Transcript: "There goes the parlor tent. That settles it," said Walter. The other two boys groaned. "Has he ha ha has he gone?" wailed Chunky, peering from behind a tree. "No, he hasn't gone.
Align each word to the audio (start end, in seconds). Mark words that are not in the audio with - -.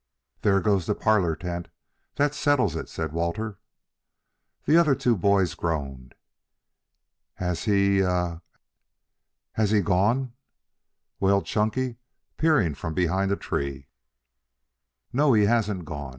"There 0.41 0.59
goes 0.61 0.87
the 0.87 0.95
parlor 0.95 1.35
tent. 1.35 1.67
That 2.15 2.33
settles 2.33 2.75
it," 2.75 2.89
said 2.89 3.13
Walter. 3.13 3.59
The 4.65 4.75
other 4.75 4.95
two 4.95 5.15
boys 5.15 5.53
groaned. 5.53 6.15
"Has 7.35 7.65
he 7.65 7.99
ha 8.01 8.09
ha 8.09 8.41
has 9.51 9.69
he 9.69 9.81
gone?" 9.81 10.33
wailed 11.19 11.45
Chunky, 11.45 11.97
peering 12.37 12.73
from 12.73 12.95
behind 12.95 13.31
a 13.31 13.35
tree. 13.35 13.89
"No, 15.13 15.33
he 15.33 15.45
hasn't 15.45 15.85
gone. 15.85 16.09